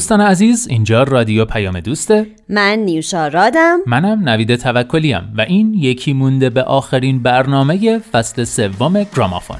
دوستان 0.00 0.20
عزیز 0.20 0.66
اینجا 0.70 1.02
رادیو 1.02 1.44
پیام 1.44 1.80
دوسته 1.80 2.26
من 2.48 2.78
نیوشا 2.78 3.28
رادم. 3.28 3.78
منم 3.86 4.28
نوید 4.28 4.56
توکلیم 4.56 5.32
و 5.38 5.40
این 5.40 5.74
یکی 5.74 6.12
مونده 6.12 6.50
به 6.50 6.62
آخرین 6.62 7.22
برنامه 7.22 7.98
فصل 7.98 8.44
سوم 8.44 9.06
گرامافون. 9.16 9.58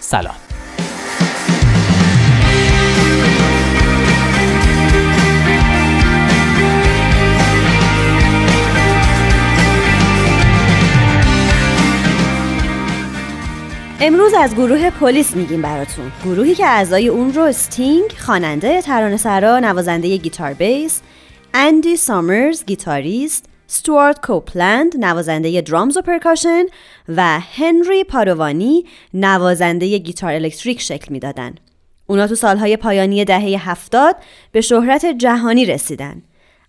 سلام. 0.00 0.45
از 14.38 14.54
گروه 14.54 14.90
پلیس 14.90 15.36
میگیم 15.36 15.62
براتون 15.62 16.12
گروهی 16.24 16.54
که 16.54 16.66
اعضای 16.66 17.08
اون 17.08 17.32
رو 17.32 17.42
استینگ 17.42 18.10
خواننده 18.18 18.82
ترانه 18.82 19.16
سرا 19.16 19.58
نوازنده 19.58 20.16
گیتار 20.16 20.52
بیس 20.52 21.00
اندی 21.54 21.96
سامرز 21.96 22.64
گیتاریست 22.64 23.44
ستوارت 23.66 24.26
کوپلند 24.26 25.04
نوازنده 25.04 25.60
درامز 25.60 25.96
و 25.96 26.02
پرکاشن 26.02 26.64
و 27.08 27.40
هنری 27.40 28.04
پاروانی 28.04 28.84
نوازنده 29.14 29.98
گیتار 29.98 30.32
الکتریک 30.32 30.80
شکل 30.80 31.12
می‌دادن. 31.12 31.54
اونا 32.06 32.26
تو 32.26 32.34
سالهای 32.34 32.76
پایانی 32.76 33.24
دهه 33.24 33.70
هفتاد 33.70 34.16
به 34.52 34.60
شهرت 34.60 35.06
جهانی 35.06 35.64
رسیدن. 35.64 36.22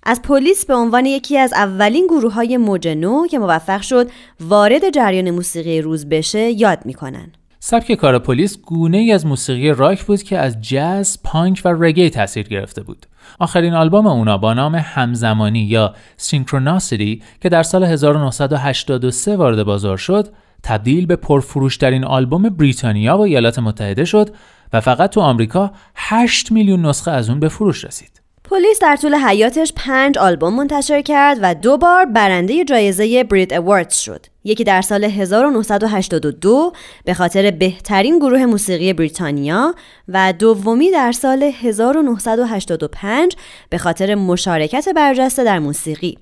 از 0.04 0.22
پلیس 0.22 0.66
به 0.66 0.76
عنوان 0.76 1.06
یکی 1.06 1.38
از 1.38 1.54
اولین 1.54 2.08
گروه 2.08 2.34
های 2.34 2.58
موج 2.58 2.88
نو 2.88 3.28
که 3.28 3.40
موفق 3.40 3.82
شد 3.82 4.12
وارد 4.40 4.90
جریان 4.90 5.32
موسیقی 5.32 5.82
روز 5.82 6.10
بشه 6.10 6.40
یاد 6.40 6.80
می‌کنن. 6.86 7.32
سبک 7.70 7.92
کار 7.92 8.20
پلیس 8.20 8.62
گونه 8.62 8.98
ای 8.98 9.12
از 9.12 9.26
موسیقی 9.26 9.70
راک 9.70 10.04
بود 10.04 10.24
که 10.24 10.38
از 10.38 10.62
جاز، 10.62 11.24
پانک 11.24 11.62
و 11.66 11.84
رگی 11.84 12.10
تاثیر 12.10 12.48
گرفته 12.48 12.84
بود. 12.84 13.06
آخرین 13.40 13.74
آلبوم 13.74 14.08
اونا 14.08 14.38
با 14.38 14.54
نام 14.54 14.76
همزمانی 14.76 15.60
یا 15.60 15.94
سینکروناسیتی 16.18 17.22
که 17.42 17.50
در 17.50 17.64
سال 17.64 17.84
1983 17.84 19.36
وارد 19.36 19.64
بازار 19.64 19.98
شد، 19.98 20.34
تبدیل 20.64 21.06
به 21.06 21.16
پرفروشترین 21.16 22.04
آلبوم 22.04 22.50
بریتانیا 22.50 23.18
و 23.18 23.22
ایالات 23.22 23.60
متحده 23.60 24.06
شد 24.06 24.30
و 24.74 24.82
فقط 24.82 25.10
تو 25.10 25.22
آمریکا 25.22 25.72
8 25.96 26.52
میلیون 26.52 26.86
نسخه 26.86 27.12
از 27.12 27.30
اون 27.30 27.40
به 27.40 27.50
فروش 27.50 27.86
رسید. 27.86 28.17
پلیس 28.50 28.80
در 28.80 28.96
طول 28.96 29.16
حیاتش 29.16 29.74
پنج 29.76 30.18
آلبوم 30.18 30.54
منتشر 30.54 31.02
کرد 31.02 31.40
و 31.42 31.56
دو 31.56 31.78
بار 31.78 32.06
برنده 32.06 32.64
جایزه 32.66 33.24
برید 33.24 33.54
اواردز 33.54 33.96
شد. 33.96 34.26
یکی 34.44 34.64
در 34.64 34.82
سال 34.82 35.04
1982 35.04 36.74
به 37.06 37.14
خاطر 37.14 37.52
بهترین 37.52 38.20
گروه 38.20 38.46
موسیقی 38.46 38.94
بریتانیا 38.94 39.76
و 40.08 40.34
دومی 40.40 40.92
در 40.92 41.12
سال 41.12 41.44
1985 41.44 43.36
به 43.70 43.78
خاطر 43.78 44.16
مشارکت 44.16 44.90
برجسته 44.96 45.44
در 45.44 45.60
موسیقی. 45.60 46.18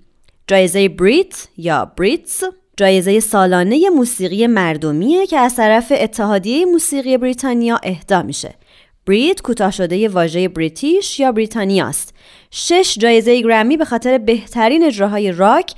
جایزه 0.47 0.89
بریت 0.89 1.47
یا 1.57 1.91
بریتز 1.97 2.43
جایزه 2.77 3.19
سالانه 3.19 3.89
موسیقی 3.89 4.47
مردمیه 4.47 5.27
که 5.27 5.37
از 5.37 5.55
طرف 5.55 5.93
اتحادیه 5.95 6.65
موسیقی 6.65 7.17
بریتانیا 7.17 7.79
اهدا 7.83 8.21
میشه. 8.21 8.53
بریت 9.05 9.41
کوتاه 9.41 9.71
شده 9.71 10.09
واژه 10.09 10.47
بریتیش 10.47 11.19
یا 11.19 11.31
بریتانیاست. 11.31 12.13
شش 12.51 12.97
جایزه 12.99 13.41
گرمی 13.41 13.77
به 13.77 13.85
خاطر 13.85 14.17
بهترین 14.17 14.83
اجراهای 14.83 15.31
راک 15.31 15.71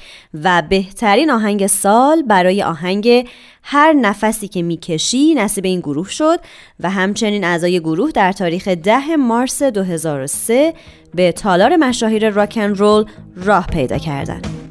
و 0.44 0.64
بهترین 0.70 1.32
آهنگ 1.32 1.68
سال 1.68 2.22
برای 2.22 2.64
آهنگ 2.64 3.28
هر 3.64 3.94
نفسی 3.94 4.48
که 4.48 4.62
می‌کشی 4.62 5.34
نصیب 5.34 5.66
این 5.66 5.80
گروه 5.80 6.10
شد 6.10 6.40
و 6.80 6.90
همچنین 6.90 7.44
اعضای 7.44 7.80
گروه 7.80 8.12
در 8.12 8.32
تاریخ 8.32 8.68
ده 8.68 9.16
مارس 9.16 9.64
2003 9.64 10.74
به 11.16 11.32
تالار 11.32 11.76
مشاهیر 11.76 12.30
راکن 12.30 12.70
رول 12.76 13.06
راه 13.36 13.68
پیدا 13.68 13.98
کردند. 13.98 14.66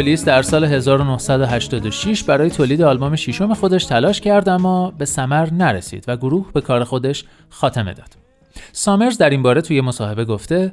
پلیس 0.00 0.24
در 0.24 0.42
سال 0.42 0.64
1986 0.64 2.24
برای 2.24 2.50
تولید 2.50 2.82
آلبوم 2.82 3.16
ششم 3.16 3.54
خودش 3.54 3.84
تلاش 3.84 4.20
کرد 4.20 4.48
اما 4.48 4.90
به 4.90 5.04
ثمر 5.04 5.52
نرسید 5.52 6.04
و 6.08 6.16
گروه 6.16 6.52
به 6.52 6.60
کار 6.60 6.84
خودش 6.84 7.24
خاتمه 7.50 7.94
داد. 7.94 8.08
سامرز 8.72 9.18
در 9.18 9.30
این 9.30 9.42
باره 9.42 9.60
توی 9.60 9.80
مصاحبه 9.80 10.24
گفته 10.24 10.72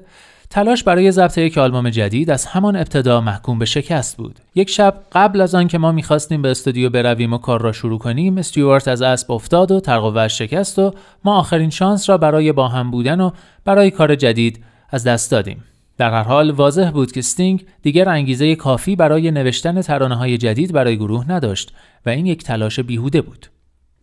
تلاش 0.49 0.83
برای 0.83 1.11
ضبط 1.11 1.37
یک 1.37 1.57
آلبوم 1.57 1.89
جدید 1.89 2.31
از 2.31 2.45
همان 2.45 2.75
ابتدا 2.75 3.21
محکوم 3.21 3.59
به 3.59 3.66
شکست 3.66 4.17
بود. 4.17 4.39
یک 4.55 4.69
شب 4.69 5.01
قبل 5.11 5.41
از 5.41 5.55
آن 5.55 5.67
که 5.67 5.77
ما 5.77 5.91
می‌خواستیم 5.91 6.41
به 6.41 6.51
استودیو 6.51 6.89
برویم 6.89 7.33
و 7.33 7.37
کار 7.37 7.61
را 7.61 7.71
شروع 7.71 7.99
کنیم، 7.99 8.37
استیوارت 8.37 8.87
از 8.87 9.01
اسب 9.01 9.31
افتاد 9.31 9.71
و 9.71 9.79
ترقوهش 9.79 10.37
شکست 10.37 10.79
و 10.79 10.93
ما 11.23 11.39
آخرین 11.39 11.69
شانس 11.69 12.09
را 12.09 12.17
برای 12.17 12.51
با 12.51 12.67
هم 12.67 12.91
بودن 12.91 13.21
و 13.21 13.31
برای 13.66 13.91
کار 13.91 14.16
جدید 14.16 14.63
از 14.89 15.03
دست 15.03 15.31
دادیم. 15.31 15.63
در 15.97 16.12
هر 16.12 16.24
حال 16.24 16.52
واضح 16.52 16.90
بود 16.90 17.12
که 17.12 17.22
ستینگ 17.22 17.66
دیگر 17.81 18.09
انگیزه 18.09 18.56
کافی 18.56 18.96
برای 18.96 19.31
نوشتن 19.31 19.81
ترانه 19.81 20.16
های 20.16 20.38
جدید 20.38 20.74
برای 20.74 20.97
گروه 20.97 21.31
نداشت 21.31 21.74
و 22.06 22.09
این 22.09 22.25
یک 22.25 22.44
تلاش 22.44 22.80
بیهوده 22.80 23.22
بود. 23.22 23.47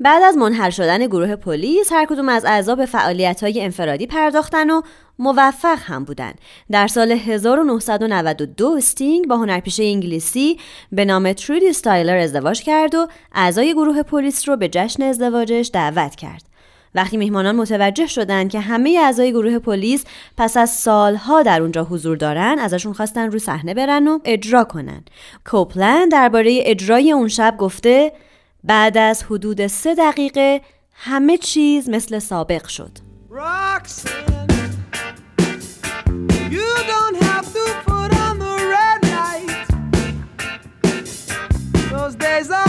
بعد 0.00 0.22
از 0.22 0.36
منحل 0.36 0.70
شدن 0.70 1.06
گروه 1.06 1.36
پلیس 1.36 1.92
هر 1.92 2.06
کدوم 2.06 2.28
از 2.28 2.44
اعضا 2.44 2.74
به 2.74 2.86
فعالیت 2.86 3.42
های 3.42 3.62
انفرادی 3.62 4.06
پرداختن 4.06 4.70
و 4.70 4.82
موفق 5.18 5.78
هم 5.80 6.04
بودن. 6.04 6.32
در 6.70 6.86
سال 6.86 7.12
1992 7.12 8.80
ستینگ 8.80 9.28
با 9.28 9.36
هنرپیشه 9.36 9.84
انگلیسی 9.84 10.58
به 10.92 11.04
نام 11.04 11.32
ترودی 11.32 11.72
ستایلر 11.72 12.16
ازدواج 12.16 12.62
کرد 12.62 12.94
و 12.94 13.08
اعضای 13.32 13.74
گروه 13.74 14.02
پلیس 14.02 14.48
رو 14.48 14.56
به 14.56 14.68
جشن 14.68 15.02
ازدواجش 15.02 15.70
دعوت 15.72 16.14
کرد. 16.14 16.53
وقتی 16.94 17.16
میهمانان 17.16 17.56
متوجه 17.56 18.06
شدند 18.06 18.50
که 18.50 18.60
همه 18.60 18.98
اعضای 19.02 19.32
گروه 19.32 19.58
پلیس 19.58 20.04
پس 20.36 20.56
از 20.56 20.70
سالها 20.70 21.42
در 21.42 21.62
اونجا 21.62 21.84
حضور 21.84 22.16
دارن 22.16 22.58
ازشون 22.58 22.92
خواستن 22.92 23.30
رو 23.30 23.38
صحنه 23.38 23.74
برن 23.74 24.08
و 24.08 24.18
اجرا 24.24 24.64
کنن. 24.64 25.04
کوپلند 25.46 26.12
درباره 26.12 26.58
اجرای 26.64 27.12
اون 27.12 27.28
شب 27.28 27.56
گفته 27.58 28.12
بعد 28.64 28.98
از 28.98 29.24
حدود 29.24 29.66
سه 29.66 29.94
دقیقه 29.94 30.60
همه 30.94 31.38
چیز 31.38 31.88
مثل 31.88 32.18
سابق 32.18 32.66
شد. 32.66 32.90
Those 41.90 42.16
days 42.16 42.50
are 42.50 42.63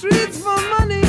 streets 0.00 0.38
for 0.44 0.58
money 0.74 1.06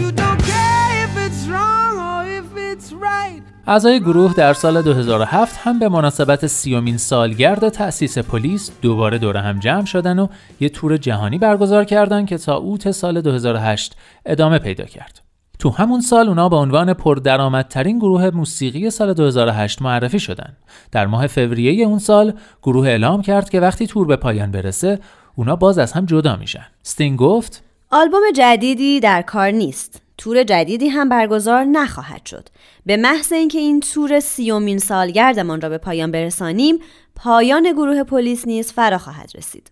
You 0.00 0.08
don't 0.22 0.40
care 0.52 0.90
if 1.04 1.12
it's 1.26 1.42
wrong 1.52 1.92
or 2.10 2.22
if 2.40 2.48
it's 2.70 2.88
right 2.92 3.42
اعضای 3.66 4.00
گروه 4.00 4.34
در 4.34 4.54
سال 4.54 4.82
2007 4.82 5.60
هم 5.62 5.78
به 5.78 5.88
مناسبت 5.88 6.46
سیومین 6.46 6.96
سالگرد 6.96 7.68
تأسیس 7.68 8.18
پلیس 8.18 8.70
دوباره 8.82 9.18
دور 9.18 9.36
هم 9.36 9.58
جمع 9.58 9.84
شدن 9.84 10.18
و 10.18 10.26
یه 10.60 10.68
تور 10.68 10.96
جهانی 10.96 11.38
برگزار 11.38 11.84
کردند 11.84 12.28
که 12.28 12.38
تا 12.38 12.56
اوت 12.56 12.90
سال 12.90 13.20
2008 13.20 13.96
ادامه 14.26 14.58
پیدا 14.58 14.84
کرد. 14.84 15.20
تو 15.58 15.70
همون 15.70 16.00
سال 16.00 16.28
اونا 16.28 16.48
به 16.48 16.56
عنوان 16.56 16.94
پردرآمدترین 16.94 17.98
گروه 17.98 18.30
موسیقی 18.30 18.90
سال 18.90 19.14
2008 19.14 19.82
معرفی 19.82 20.18
شدن. 20.18 20.56
در 20.92 21.06
ماه 21.06 21.26
فوریه 21.26 21.86
اون 21.86 21.98
سال 21.98 22.32
گروه 22.62 22.88
اعلام 22.88 23.22
کرد 23.22 23.50
که 23.50 23.60
وقتی 23.60 23.86
تور 23.86 24.06
به 24.06 24.16
پایان 24.16 24.50
برسه 24.50 24.98
اونا 25.34 25.56
باز 25.56 25.78
از 25.78 25.92
هم 25.92 26.06
جدا 26.06 26.36
میشن. 26.36 26.66
ستینگ 26.82 27.16
گفت 27.16 27.62
آلبوم 27.90 28.20
جدیدی 28.34 29.00
در 29.00 29.22
کار 29.22 29.50
نیست. 29.50 30.02
تور 30.18 30.44
جدیدی 30.44 30.88
هم 30.88 31.08
برگزار 31.08 31.64
نخواهد 31.64 32.26
شد. 32.26 32.48
به 32.86 32.96
محض 32.96 33.32
اینکه 33.32 33.58
این 33.58 33.80
تور 33.80 34.20
سیومین 34.20 34.78
سالگردمان 34.78 35.60
را 35.60 35.68
به 35.68 35.78
پایان 35.78 36.10
برسانیم، 36.10 36.78
پایان 37.16 37.72
گروه 37.72 38.02
پلیس 38.02 38.46
نیز 38.46 38.72
فرا 38.72 38.98
خواهد 38.98 39.30
رسید. 39.34 39.70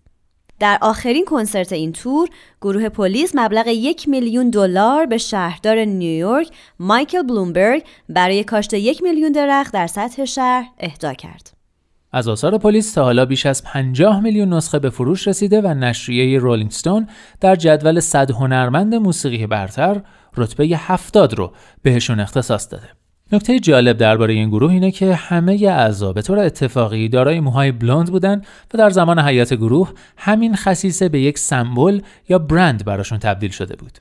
در 0.59 0.77
آخرین 0.81 1.25
کنسرت 1.25 1.73
این 1.73 1.91
تور 1.91 2.29
گروه 2.61 2.89
پلیس 2.89 3.31
مبلغ 3.33 3.67
یک 3.67 4.09
میلیون 4.09 4.49
دلار 4.49 5.05
به 5.05 5.17
شهردار 5.17 5.77
نیویورک 5.77 6.49
مایکل 6.79 7.23
بلومبرگ 7.23 7.83
برای 8.09 8.43
کاشت 8.43 8.73
یک 8.73 9.03
میلیون 9.03 9.31
درخت 9.31 9.73
در 9.73 9.87
سطح 9.87 10.25
شهر 10.25 10.67
اهدا 10.79 11.13
کرد. 11.13 11.51
از 12.15 12.27
آثار 12.27 12.57
پلیس 12.57 12.93
تا 12.93 13.03
حالا 13.03 13.25
بیش 13.25 13.45
از 13.45 13.63
50 13.63 14.19
میلیون 14.19 14.53
نسخه 14.53 14.79
به 14.79 14.89
فروش 14.89 15.27
رسیده 15.27 15.61
و 15.61 15.67
نشریه 15.67 16.39
رولینگ 16.39 16.71
ستون 16.71 17.07
در 17.41 17.55
جدول 17.55 17.99
صد 17.99 18.31
هنرمند 18.31 18.95
موسیقی 18.95 19.47
برتر 19.47 20.01
رتبه 20.37 20.65
70 20.65 21.33
رو 21.33 21.51
بهشون 21.81 22.19
اختصاص 22.19 22.71
داده. 22.71 22.87
نکته 23.31 23.59
جالب 23.59 23.97
درباره 23.97 24.33
این 24.33 24.49
گروه 24.49 24.71
اینه 24.71 24.91
که 24.91 25.15
همه 25.15 25.53
اعضا 25.53 26.13
به 26.13 26.21
طور 26.21 26.39
اتفاقی 26.39 27.09
دارای 27.09 27.39
موهای 27.39 27.71
بلوند 27.71 28.11
بودن 28.11 28.41
و 28.73 28.77
در 28.77 28.89
زمان 28.89 29.19
حیات 29.19 29.53
گروه 29.53 29.91
همین 30.17 30.55
خصیصه 30.55 31.09
به 31.09 31.19
یک 31.19 31.39
سمبل 31.39 32.01
یا 32.29 32.39
برند 32.39 32.85
براشون 32.85 33.17
تبدیل 33.17 33.51
شده 33.51 33.75
بود. 33.75 33.99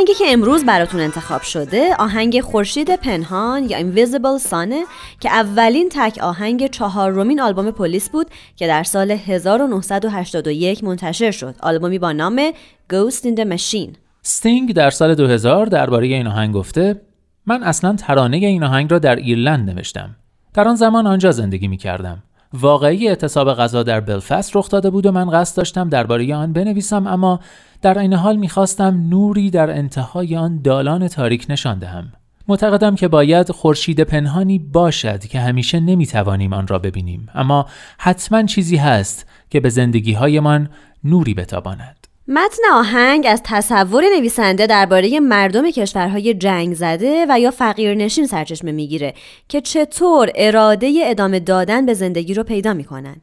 آهنگی 0.00 0.14
که 0.14 0.24
امروز 0.28 0.64
براتون 0.64 1.00
انتخاب 1.00 1.42
شده 1.42 1.94
آهنگ 1.98 2.40
خورشید 2.40 2.96
پنهان 2.96 3.64
یا 3.70 3.78
Invisible 3.78 4.42
Sun 4.50 4.74
که 5.20 5.30
اولین 5.30 5.88
تک 5.92 6.18
آهنگ 6.22 6.66
چهارمین 6.66 7.40
آلبوم 7.40 7.70
پلیس 7.70 8.10
بود 8.10 8.26
که 8.56 8.66
در 8.66 8.82
سال 8.82 9.10
1981 9.10 10.84
منتشر 10.84 11.30
شد. 11.30 11.54
آلبومی 11.62 11.98
با 11.98 12.12
نام 12.12 12.50
Ghost 12.92 13.22
in 13.22 13.40
the 13.40 13.44
Machine. 13.44 13.96
ستینگ 14.22 14.74
در 14.74 14.90
سال 14.90 15.14
2000 15.14 15.66
درباره 15.66 16.06
این 16.06 16.26
آهنگ 16.26 16.54
گفته 16.54 17.00
من 17.46 17.62
اصلا 17.62 17.96
ترانه 17.96 18.36
این 18.36 18.64
آهنگ 18.64 18.90
را 18.90 18.98
در 18.98 19.16
ایرلند 19.16 19.70
نوشتم. 19.70 20.16
در 20.54 20.68
آن 20.68 20.74
زمان 20.74 21.06
آنجا 21.06 21.30
زندگی 21.30 21.68
می 21.68 21.76
کردم 21.76 22.22
وقایع 22.52 23.08
اعتصاب 23.08 23.54
غذا 23.54 23.82
در 23.82 24.00
بلفست 24.00 24.56
رخ 24.56 24.68
داده 24.68 24.90
بود 24.90 25.06
و 25.06 25.12
من 25.12 25.30
قصد 25.30 25.56
داشتم 25.56 25.88
درباره 25.88 26.34
آن 26.34 26.52
بنویسم 26.52 27.06
اما 27.06 27.40
در 27.82 27.98
این 27.98 28.12
حال 28.12 28.36
می‌خواستم 28.36 29.08
نوری 29.08 29.50
در 29.50 29.70
انتهای 29.70 30.36
آن 30.36 30.62
دالان 30.62 31.08
تاریک 31.08 31.46
نشان 31.48 31.78
دهم. 31.78 32.12
معتقدم 32.48 32.94
که 32.94 33.08
باید 33.08 33.52
خورشید 33.52 34.00
پنهانی 34.00 34.58
باشد 34.58 35.20
که 35.20 35.40
همیشه 35.40 35.80
نمی‌توانیم 35.80 36.52
آن 36.52 36.66
را 36.66 36.78
ببینیم 36.78 37.28
اما 37.34 37.66
حتما 37.98 38.42
چیزی 38.42 38.76
هست 38.76 39.26
که 39.50 39.60
به 39.60 39.68
زندگی 39.68 40.12
هایمان 40.12 40.68
نوری 41.04 41.34
بتاباند. 41.34 41.99
متن 42.32 42.62
آهنگ 42.72 43.26
از 43.28 43.42
تصور 43.44 44.04
نویسنده 44.16 44.66
درباره 44.66 45.20
مردم 45.20 45.70
کشورهای 45.70 46.34
جنگ 46.34 46.74
زده 46.74 47.26
و 47.28 47.40
یا 47.40 47.50
فقیرنشین 47.50 48.26
سرچشمه 48.26 48.72
می‌گیره 48.72 49.14
که 49.48 49.60
چطور 49.60 50.30
اراده 50.34 51.02
ادامه 51.04 51.40
دادن 51.40 51.86
به 51.86 51.94
زندگی 51.94 52.34
رو 52.34 52.42
پیدا 52.42 52.74
می‌کنن. 52.74 53.16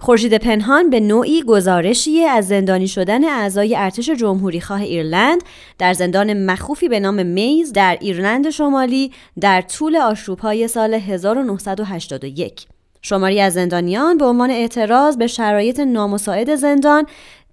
خورشید 0.00 0.34
پنهان 0.38 0.90
به 0.90 1.00
نوعی 1.00 1.42
گزارشی 1.42 2.24
از 2.24 2.48
زندانی 2.48 2.88
شدن 2.88 3.24
اعضای 3.24 3.76
ارتش 3.76 4.10
جمهوری 4.10 4.60
خواه 4.60 4.82
ایرلند 4.82 5.42
در 5.78 5.92
زندان 5.92 6.44
مخوفی 6.50 6.88
به 6.88 7.00
نام 7.00 7.26
میز 7.26 7.72
در 7.72 7.98
ایرلند 8.00 8.50
شمالی 8.50 9.12
در 9.40 9.60
طول 9.60 9.96
آشوبهای 9.96 10.68
سال 10.68 10.94
1981. 10.94 12.66
شماری 13.02 13.40
از 13.40 13.52
زندانیان 13.52 14.18
به 14.18 14.24
عنوان 14.24 14.50
اعتراض 14.50 15.16
به 15.16 15.26
شرایط 15.26 15.80
نامساعد 15.80 16.54
زندان 16.54 17.06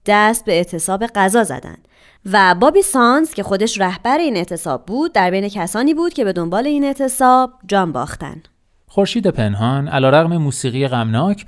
دست 0.06 0.46
به 0.46 0.54
اعتصاب 0.54 1.06
غذا 1.06 1.44
زدند 1.44 1.88
و 2.26 2.56
بابی 2.60 2.82
سانز 2.82 3.34
که 3.34 3.44
خودش 3.44 3.80
رهبر 3.80 4.18
این 4.18 4.38
اعتصاب 4.38 4.86
بود 4.86 5.14
در 5.14 5.32
بین 5.32 5.50
کسانی 5.50 5.94
بود 5.94 6.14
که 6.14 6.24
به 6.24 6.34
دنبال 6.34 6.68
این 6.68 6.84
اعتصاب 6.84 7.54
جان 7.68 7.92
باختن. 7.92 8.44
خورشید 8.88 9.28
پنهان 9.28 9.88
علیرغم 9.88 10.38
موسیقی 10.38 10.88
غمناک 10.88 11.46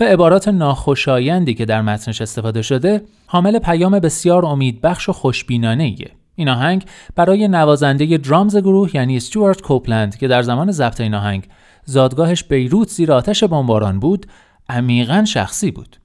و 0.00 0.04
عبارات 0.04 0.48
ناخوشایندی 0.48 1.54
که 1.54 1.64
در 1.64 1.82
متنش 1.82 2.20
استفاده 2.20 2.62
شده 2.62 3.02
حامل 3.26 3.58
پیام 3.58 3.98
بسیار 3.98 4.46
امیدبخش 4.46 5.08
و 5.08 5.12
خوشبینانه 5.12 5.84
ایه. 5.84 6.10
این 6.34 6.48
آهنگ 6.48 6.84
برای 7.16 7.48
نوازنده 7.48 8.16
درامز 8.16 8.56
گروه 8.56 8.96
یعنی 8.96 9.16
استوارت 9.16 9.60
کوپلند 9.60 10.16
که 10.16 10.28
در 10.28 10.42
زمان 10.42 10.72
ضبط 10.72 11.00
این 11.00 11.14
آهنگ 11.14 11.48
زادگاهش 11.84 12.44
بیروت 12.44 12.88
زیر 12.88 13.12
آتش 13.12 13.44
بمباران 13.44 14.00
بود 14.00 14.26
عمیقا 14.68 15.24
شخصی 15.24 15.70
بود. 15.70 16.01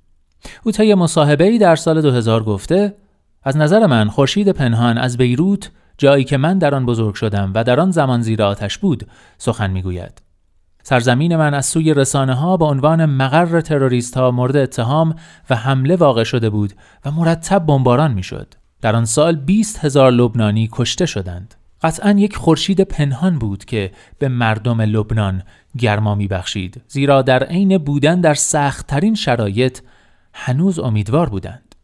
او 0.64 0.72
طی 0.72 0.94
مصاحبه 0.94 1.58
در 1.58 1.76
سال 1.76 2.02
2000 2.02 2.44
گفته 2.44 2.96
از 3.44 3.58
نظر 3.58 3.86
من 3.86 4.10
خورشید 4.10 4.50
پنهان 4.50 4.98
از 4.98 5.18
بیروت 5.18 5.72
جایی 5.98 6.24
که 6.24 6.38
من 6.38 6.58
در 6.58 6.76
آن 6.76 6.86
بزرگ 6.86 7.16
شدم 7.16 7.52
و 7.56 7.64
در 7.64 7.80
آن 7.80 7.92
زمان 7.92 8.22
زیر 8.22 8.44
آتش 8.44 8.78
بود 8.78 9.08
سخن 9.38 9.70
می‌گوید 9.70 10.22
سرزمین 10.84 11.36
من 11.36 11.54
از 11.54 11.66
سوی 11.66 11.94
رسانه 11.94 12.34
ها 12.34 12.58
به 12.58 12.66
عنوان 12.66 13.06
مقر 13.06 13.62
تروریست 13.62 14.18
ها 14.18 14.32
مورد 14.32 14.56
اتهام 14.56 15.16
و 15.50 15.56
حمله 15.56 15.96
واقع 15.96 16.24
شده 16.24 16.50
بود 16.50 16.74
و 17.06 17.12
مرتب 17.12 17.66
بمباران 17.66 18.14
می‌شد. 18.14 18.54
در 18.82 18.96
آن 18.96 19.06
سال 19.06 19.36
20 19.36 19.86
هزار 19.86 20.12
لبنانی 20.12 20.70
کشته 20.72 21.06
شدند. 21.06 21.56
قطعا 21.82 22.12
یک 22.12 22.36
خورشید 22.36 22.82
پنهان 22.82 23.40
بود 23.40 23.66
که 23.66 23.92
به 24.20 24.28
مردم 24.28 24.82
لبنان 24.82 25.44
گرما 25.78 26.16
بخشید 26.16 26.82
زیرا 26.88 27.22
در 27.22 27.44
عین 27.44 27.78
بودن 27.78 28.22
در 28.22 28.34
سختترین 28.34 29.16
شرایط 29.16 29.80
هنوز 30.38 30.80
امیدوار 30.80 31.30
بودند. 31.30 31.76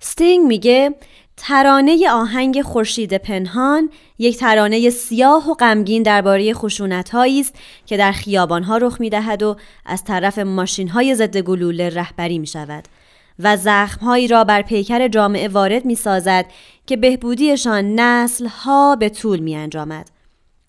ستینگ 0.00 0.46
میگه 0.46 0.94
ترانه 1.36 2.10
آهنگ 2.10 2.62
خورشید 2.62 3.16
پنهان 3.16 3.90
یک 4.18 4.36
ترانه 4.36 4.90
سیاه 4.90 5.50
و 5.50 5.54
غمگین 5.54 6.02
درباره 6.02 6.54
خشونت 6.54 7.14
است 7.14 7.54
که 7.86 7.96
در 7.96 8.12
خیابانها 8.12 8.76
رخ 8.76 9.00
می‌دهد 9.00 9.42
و 9.42 9.56
از 9.86 10.04
طرف 10.04 10.38
ماشین 10.38 10.88
های 10.88 11.14
ضد 11.14 11.36
گلوله 11.36 11.88
رهبری 11.88 12.38
می 12.38 12.46
شود 12.46 12.84
و 13.38 13.56
زخمهایی 13.56 14.28
را 14.28 14.44
بر 14.44 14.62
پیکر 14.62 15.08
جامعه 15.08 15.48
وارد 15.48 15.84
می 15.84 15.94
سازد 15.94 16.46
که 16.86 16.96
بهبودیشان 16.96 18.00
نسل 18.00 18.46
ها 18.46 18.96
به 18.96 19.08
طول 19.08 19.38
می 19.38 19.56
انجامد. 19.56 20.10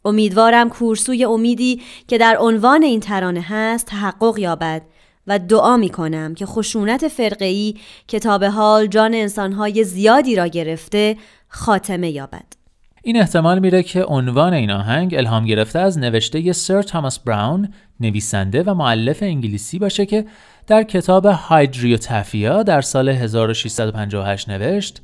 امیدوارم 0.06 0.70
کورسوی 0.70 1.26
امیدی 1.26 1.82
که 2.08 2.18
در 2.18 2.38
عنوان 2.40 2.84
این 2.84 3.00
ترانه 3.00 3.42
هست 3.42 3.86
تحقق 3.86 4.40
یابد 4.40 4.82
و 5.28 5.40
دعا 5.40 5.78
می 5.78 5.90
کنم 5.90 6.34
که 6.36 6.46
خشونت 6.46 7.08
فرقه‌ای 7.08 7.76
کتاب 8.08 8.44
حال 8.44 8.88
جان 8.88 9.14
انسانهای 9.14 9.84
زیادی 9.84 10.36
را 10.36 10.48
گرفته 10.48 11.18
خاتمه 11.48 12.10
یابد. 12.10 12.62
این 13.04 13.20
احتمال 13.20 13.60
میره 13.60 13.84
که 13.84 14.04
عنوان 14.04 14.54
این 14.54 14.72
آهنگ 14.72 15.16
الهام 15.16 15.46
گرفته 15.46 15.80
از 15.80 15.98
نوشته 15.98 16.54
سر 16.54 16.82
تاماس 16.82 17.20
براون 17.20 17.74
نویسنده 18.00 18.64
و 18.64 18.74
معلف 18.74 19.24
انگلیسی 19.24 19.80
باشه 19.80 20.06
که 20.06 20.26
در 20.68 20.84
کتاب 20.84 21.26
هایدریوتافیا 21.26 22.64
در 22.64 22.82
سال 22.82 23.10
1658 23.10 24.50
نوشت 24.50 25.02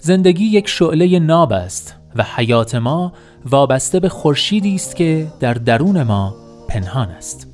زندگی 0.00 0.44
یک 0.44 0.68
شعله 0.68 1.18
ناب 1.18 1.52
است 1.52 1.96
و 2.16 2.22
حیات 2.36 2.74
ما 2.74 3.12
وابسته 3.44 4.00
به 4.00 4.08
خورشیدی 4.08 4.74
است 4.74 4.96
که 4.96 5.26
در 5.40 5.54
درون 5.54 6.02
ما 6.02 6.34
پنهان 6.68 7.08
است. 7.08 7.46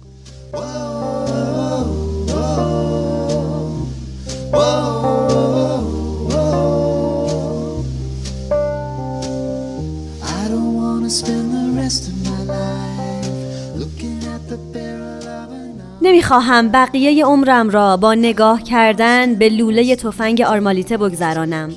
نمی‌خواهم 16.06 16.68
بقیه 16.68 17.24
عمرم 17.24 17.70
را 17.70 17.96
با 17.96 18.14
نگاه 18.14 18.62
کردن 18.62 19.34
به 19.34 19.48
لوله 19.48 19.96
تفنگ 19.96 20.42
آرمالیته 20.42 20.96
بگذرانم. 20.96 21.72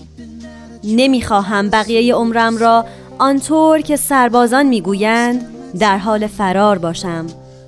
نمی‌خواهم 0.83 1.69
بقیه 1.69 2.15
عمرم 2.15 2.57
را 2.57 2.85
آنطور 3.19 3.81
که 3.81 3.95
سربازان 3.95 4.65
می‌گویند 4.65 5.45
در 5.79 5.97
حال 5.97 6.27
فرار 6.27 6.77
باشم. 6.77 7.25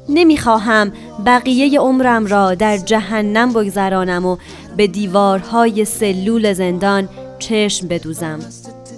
نمی‌خواهم 0.09 0.91
بقیه 1.25 1.79
عمرم 1.79 2.25
را 2.25 2.55
در 2.55 2.77
جهنم 2.77 3.53
بگذرانم 3.53 4.25
و 4.25 4.37
به 4.77 4.87
دیوارهای 4.87 5.85
سلول 5.85 6.53
زندان 6.53 7.09
چشم 7.39 7.87
بدوزم. 7.87 8.39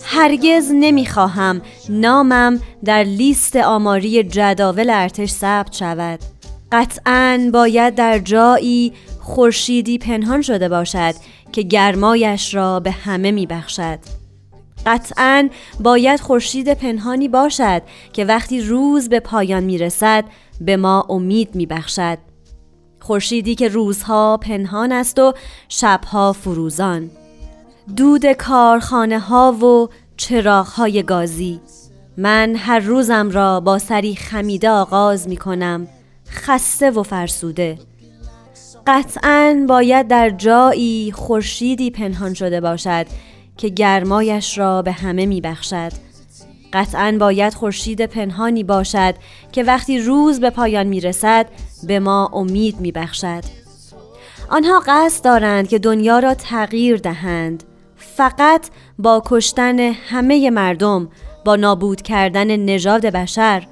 هرگز 0.03 0.71
نمی‌خواهم 0.73 1.61
نامم 1.89 2.59
در 2.85 3.03
لیست 3.03 3.55
آماری 3.55 4.23
جداول 4.23 4.89
ارتش 4.89 5.29
ثبت 5.31 5.73
شود. 5.75 6.32
قطعا 6.73 7.49
باید 7.53 7.95
در 7.95 8.19
جایی 8.19 8.93
خورشیدی 9.19 9.97
پنهان 9.97 10.41
شده 10.41 10.69
باشد 10.69 11.15
که 11.51 11.61
گرمایش 11.61 12.55
را 12.55 12.79
به 12.79 12.91
همه 12.91 13.31
میبخشد. 13.31 13.99
قطعا 14.85 15.49
باید 15.79 16.19
خورشید 16.19 16.73
پنهانی 16.73 17.27
باشد 17.27 17.81
که 18.13 18.25
وقتی 18.25 18.61
روز 18.61 19.09
به 19.09 19.19
پایان 19.19 19.63
می‌رسد 19.63 20.25
به 20.61 20.77
ما 20.77 21.05
امید 21.09 21.55
میبخشد. 21.55 22.17
خورشیدی 22.99 23.55
که 23.55 23.67
روزها 23.67 24.37
پنهان 24.37 24.91
است 24.91 25.19
و 25.19 25.33
شبها 25.69 26.33
فروزان. 26.33 27.09
دود 27.95 28.25
کارخانه 28.25 29.19
ها 29.19 29.51
و 29.51 29.89
چراغ 30.17 30.67
های 30.67 31.03
گازی. 31.03 31.59
من 32.17 32.55
هر 32.55 32.79
روزم 32.79 33.29
را 33.29 33.59
با 33.59 33.79
سری 33.79 34.15
خمیده 34.15 34.69
آغاز 34.69 35.27
می 35.27 35.37
کنم 35.37 35.87
خسته 36.29 36.91
و 36.91 37.03
فرسوده 37.03 37.77
قطعا 38.87 39.65
باید 39.69 40.07
در 40.07 40.29
جایی 40.29 41.11
خورشیدی 41.11 41.91
پنهان 41.91 42.33
شده 42.33 42.61
باشد 42.61 43.05
که 43.57 43.69
گرمایش 43.69 44.57
را 44.57 44.81
به 44.81 44.91
همه 44.91 45.25
می 45.25 45.41
بخشد. 45.41 45.91
قطعا 46.73 47.17
باید 47.19 47.53
خورشید 47.53 48.05
پنهانی 48.05 48.63
باشد 48.63 49.15
که 49.51 49.63
وقتی 49.63 49.99
روز 49.99 50.39
به 50.39 50.49
پایان 50.49 50.87
می 50.87 50.99
رسد 50.99 51.47
به 51.87 51.99
ما 51.99 52.29
امید 52.33 52.79
می 52.79 52.91
بخشد. 52.91 53.43
آنها 54.49 54.83
قصد 54.87 55.25
دارند 55.25 55.67
که 55.67 55.79
دنیا 55.79 56.19
را 56.19 56.33
تغییر 56.33 56.97
دهند 56.97 57.63
فقط 57.95 58.69
با 58.99 59.21
کشتن 59.25 59.79
همه 59.79 60.49
مردم 60.49 61.09
با 61.45 61.55
نابود 61.55 62.01
کردن 62.01 62.55
نژاد 62.55 63.05
بشر 63.05 63.67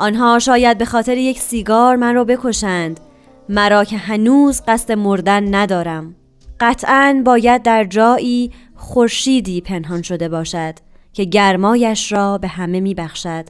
آنها 0.00 0.38
شاید 0.38 0.78
به 0.78 0.84
خاطر 0.84 1.16
یک 1.16 1.38
سیگار 1.38 1.96
من 1.96 2.14
را 2.14 2.24
بکشند. 2.24 3.00
مرا 3.48 3.84
که 3.84 3.96
هنوز 3.96 4.62
قصد 4.68 4.92
مردن 4.92 5.54
ندارم. 5.54 6.14
قطعا 6.60 7.22
باید 7.24 7.62
در 7.62 7.84
جایی 7.84 8.52
خورشیدی 8.74 9.60
پنهان 9.60 10.02
شده 10.02 10.28
باشد 10.28 10.74
که 11.12 11.24
گرمایش 11.24 12.12
را 12.12 12.38
به 12.38 12.48
همه 12.48 12.80
می 12.80 12.94
بخشد. 12.94 13.44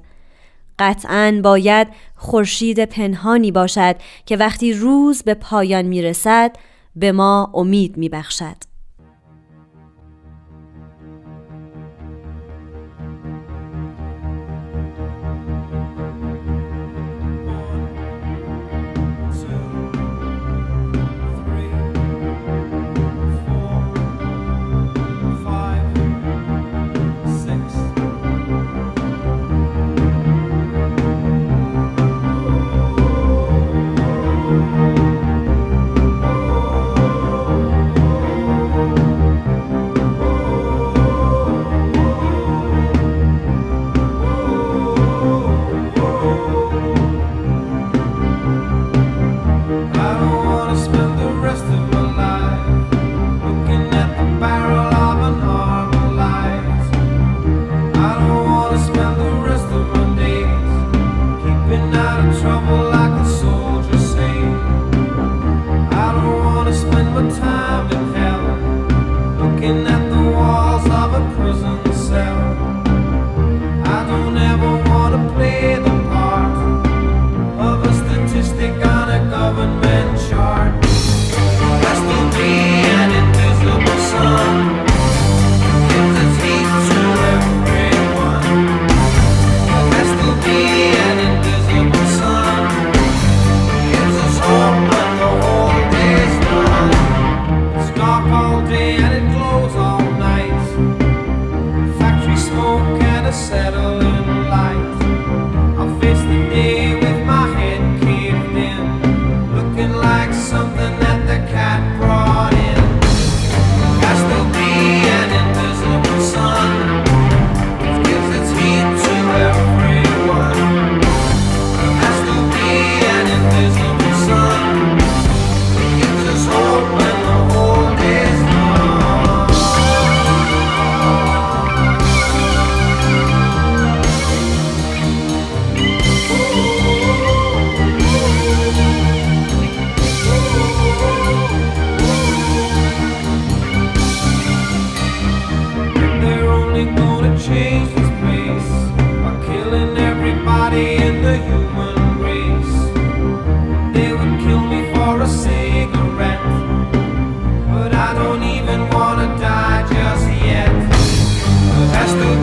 قطعا 0.78 1.40
باید 1.45 1.88
خورشید 2.16 2.85
پنهانی 2.85 3.50
باشد 3.50 3.97
که 4.26 4.37
وقتی 4.37 4.73
روز 4.73 5.23
به 5.23 5.35
پایان 5.35 5.85
می 5.85 6.02
رسد 6.02 6.57
به 6.97 7.12
ما 7.12 7.50
امید 7.54 7.97
می 7.97 8.09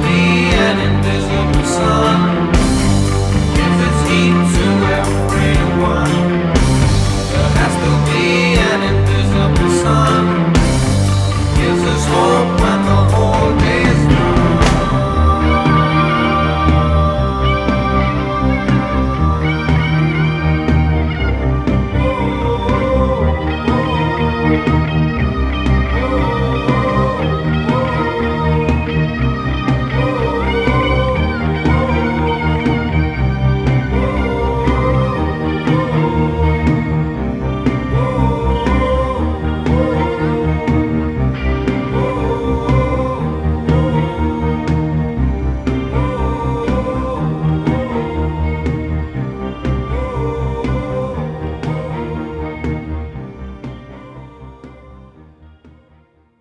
me. 0.07 0.46